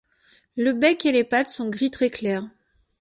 Le 0.57 0.73
bec 0.73 1.05
et 1.05 1.11
les 1.11 1.23
pattes 1.23 1.49
sont 1.49 1.69
gris 1.69 1.91
très 1.91 2.09
clair. 2.09 2.49